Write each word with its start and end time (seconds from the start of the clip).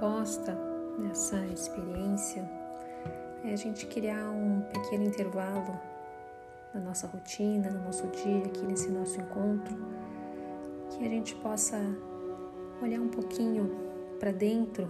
proposta 0.00 0.56
nessa 0.98 1.36
experiência 1.48 2.42
é 3.44 3.52
a 3.52 3.56
gente 3.56 3.84
criar 3.84 4.30
um 4.30 4.62
pequeno 4.72 5.04
intervalo 5.04 5.78
na 6.72 6.80
nossa 6.80 7.06
rotina, 7.06 7.70
no 7.70 7.84
nosso 7.84 8.06
dia, 8.06 8.46
aqui 8.46 8.62
nesse 8.62 8.88
nosso 8.88 9.20
encontro, 9.20 9.76
que 10.88 11.04
a 11.04 11.08
gente 11.08 11.34
possa 11.36 11.76
olhar 12.80 12.98
um 12.98 13.08
pouquinho 13.08 13.70
para 14.18 14.32
dentro, 14.32 14.88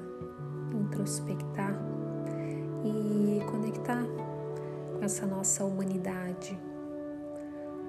introspectar 0.73 1.75
e 2.85 3.45
conectar 3.51 4.05
com 4.97 5.05
essa 5.05 5.27
nossa 5.27 5.65
humanidade, 5.65 6.57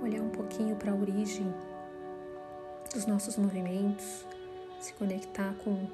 olhar 0.02 0.24
um 0.24 0.30
pouquinho 0.30 0.76
para 0.76 0.92
a 0.92 0.96
origem 0.96 1.54
dos 2.92 3.06
nossos 3.06 3.38
movimentos, 3.38 4.26
se 4.80 4.92
conectar 4.94 5.54
com 5.64 5.88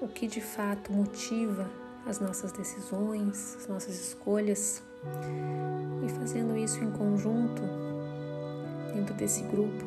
o 0.00 0.08
que 0.08 0.26
de 0.26 0.40
fato 0.40 0.92
motiva 0.92 1.70
as 2.06 2.18
nossas 2.18 2.52
decisões, 2.52 3.56
as 3.56 3.66
nossas 3.66 4.00
escolhas 4.00 4.82
e 6.04 6.08
fazendo 6.08 6.56
isso 6.56 6.82
em 6.82 6.90
conjunto, 6.90 7.62
dentro 8.94 9.14
desse 9.14 9.42
grupo, 9.42 9.84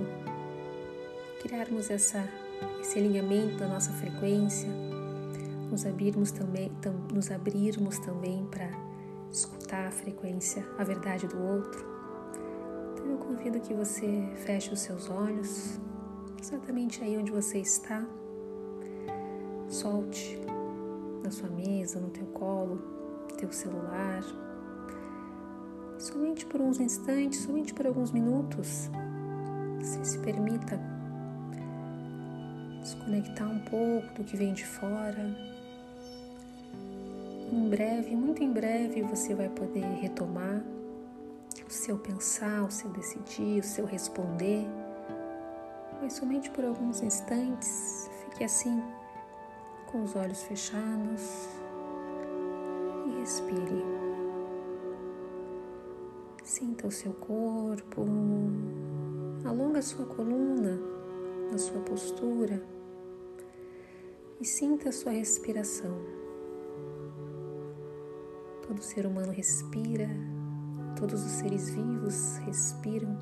criarmos 1.42 1.90
essa, 1.90 2.24
esse 2.80 3.00
alinhamento 3.00 3.58
da 3.58 3.68
nossa 3.68 3.92
frequência, 3.94 4.70
nos 5.70 5.86
abrirmos 5.86 6.32
também, 6.32 6.72
tam, 6.82 6.94
nos 7.12 7.32
abrirmos 7.32 7.98
também 8.00 8.46
para 8.46 8.70
escutar 9.32 9.88
a 9.88 9.92
frequência, 9.92 10.64
a 10.78 10.84
verdade 10.84 11.28
do 11.28 11.42
outro. 11.42 11.84
Então 12.94 13.08
eu 13.08 13.18
convido 13.18 13.60
que 13.60 13.74
você 13.74 14.30
feche 14.46 14.72
os 14.72 14.82
seus 14.82 15.10
olhos, 15.10 15.80
exatamente 16.40 17.04
aí 17.04 17.18
onde 17.18 17.32
você 17.32 17.58
está 17.58 18.06
Solte 19.74 20.38
na 21.24 21.32
sua 21.32 21.50
mesa, 21.50 22.00
no 22.00 22.12
teu 22.12 22.28
colo, 22.28 22.80
teu 23.40 23.52
celular. 23.52 24.22
Somente 25.98 26.46
por 26.46 26.62
uns 26.62 26.80
instantes, 26.80 27.40
somente 27.40 27.74
por 27.74 27.88
alguns 27.88 28.12
minutos, 28.12 28.92
você 29.80 30.06
se 30.06 30.20
permita 30.20 30.80
desconectar 32.82 33.50
um 33.50 33.62
pouco 33.62 34.14
do 34.14 34.24
que 34.24 34.38
vem 34.38 34.54
de 34.54 34.64
fora. 34.64 35.36
Em 37.52 37.68
breve, 37.68 38.16
muito 38.16 38.44
em 38.44 38.54
breve, 38.54 39.02
você 39.02 39.34
vai 39.34 39.50
poder 39.50 39.86
retomar 40.00 40.62
o 41.68 41.72
seu 41.72 41.98
pensar, 41.98 42.64
o 42.64 42.70
seu 42.70 42.92
decidir, 42.92 43.62
o 43.62 43.64
seu 43.64 43.88
responder. 43.88 44.68
Mas 46.00 46.14
somente 46.14 46.52
por 46.52 46.64
alguns 46.64 47.02
instantes, 47.02 48.08
fique 48.30 48.44
assim 48.44 48.80
com 49.94 50.02
os 50.02 50.16
olhos 50.16 50.42
fechados 50.42 51.48
e 53.06 53.20
respire. 53.20 53.84
Sinta 56.44 56.88
o 56.88 56.92
seu 56.92 57.14
corpo, 57.14 58.04
alonga 59.46 59.78
a 59.78 59.82
sua 59.84 60.08
coluna, 60.08 60.80
a 61.54 61.58
sua 61.60 61.80
postura 61.82 62.60
e 64.42 64.46
sinta 64.46 64.90
a 64.90 64.92
sua 64.92 65.12
respiração. 65.12 65.96
Todo 68.68 68.82
ser 68.82 69.06
humano 69.06 69.32
respira, 69.32 70.10
todos 70.98 71.24
os 71.24 71.32
seres 71.34 71.70
vivos 71.70 72.38
respiram. 72.38 73.16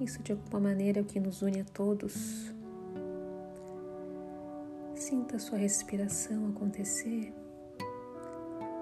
Isso 0.00 0.22
de 0.22 0.30
alguma 0.30 0.60
maneira 0.60 1.00
é 1.00 1.02
o 1.02 1.04
que 1.04 1.18
nos 1.18 1.42
une 1.42 1.60
a 1.60 1.64
todos 1.64 2.51
Sinta 5.12 5.36
a 5.36 5.38
sua 5.38 5.58
respiração 5.58 6.48
acontecer 6.48 7.34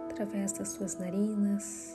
através 0.08 0.52
das 0.52 0.68
suas 0.68 0.96
narinas, 0.96 1.92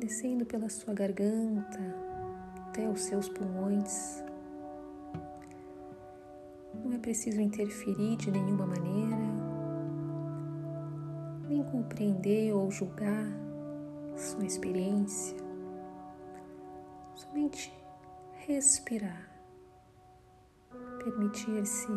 descendo 0.00 0.44
pela 0.44 0.68
sua 0.68 0.92
garganta 0.92 1.78
até 2.66 2.88
os 2.88 3.02
seus 3.02 3.28
pulmões. 3.28 4.24
Não 6.84 6.94
é 6.94 6.98
preciso 6.98 7.40
interferir 7.40 8.16
de 8.16 8.32
nenhuma 8.32 8.66
maneira, 8.66 9.16
nem 11.48 11.62
compreender 11.62 12.52
ou 12.52 12.72
julgar 12.72 13.24
sua 14.16 14.44
experiência, 14.44 15.36
somente 17.14 17.72
respirar 18.48 19.30
permitir-se 21.02 21.88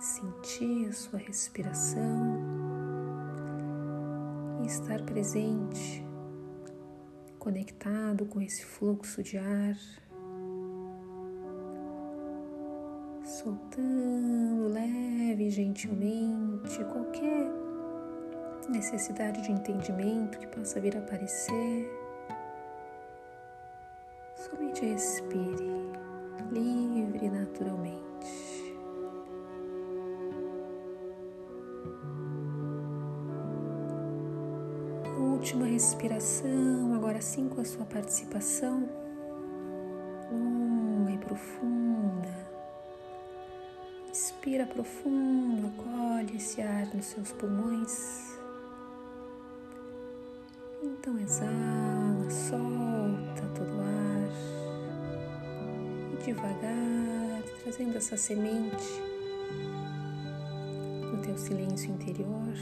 sentir 0.00 0.88
a 0.88 0.92
sua 0.92 1.18
respiração 1.18 2.38
e 4.62 4.66
estar 4.66 5.02
presente, 5.02 6.04
conectado 7.38 8.26
com 8.26 8.40
esse 8.40 8.64
fluxo 8.64 9.22
de 9.22 9.38
ar, 9.38 9.76
soltando 13.24 14.68
leve 14.68 15.46
e 15.46 15.50
gentilmente 15.50 16.84
qualquer 16.84 17.50
necessidade 18.68 19.42
de 19.42 19.52
entendimento 19.52 20.38
que 20.38 20.46
possa 20.46 20.80
vir 20.80 20.96
a 20.96 21.00
aparecer. 21.00 21.90
Somente 24.36 24.84
respire 24.84 25.63
última 35.44 35.66
respiração, 35.66 36.94
agora 36.94 37.20
sim 37.20 37.50
com 37.50 37.60
a 37.60 37.64
sua 37.66 37.84
participação 37.84 38.88
longa 40.32 41.10
e 41.10 41.18
profunda. 41.18 42.48
Inspira 44.08 44.64
profundo, 44.64 45.66
acolhe 45.66 46.38
esse 46.38 46.62
ar 46.62 46.86
nos 46.94 47.04
seus 47.04 47.30
pulmões. 47.32 48.38
Então 50.82 51.18
exala, 51.18 52.30
solta 52.30 53.46
todo 53.54 53.68
o 53.68 53.80
ar 53.82 54.30
e 56.14 56.24
devagar 56.24 57.42
trazendo 57.62 57.98
essa 57.98 58.16
semente 58.16 59.02
no 61.12 61.20
teu 61.20 61.36
silêncio 61.36 61.90
interior 61.90 62.54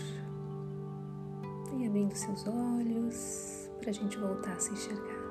abrindo 1.86 2.14
seus 2.14 2.46
olhos 2.46 3.70
para 3.80 3.90
a 3.90 3.92
gente 3.92 4.18
voltar 4.18 4.52
a 4.52 4.58
se 4.58 4.72
enxergar. 4.72 5.21